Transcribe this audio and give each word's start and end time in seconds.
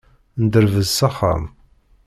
Nedderbez 0.41 0.89
s 0.97 0.99
axxam. 1.07 1.43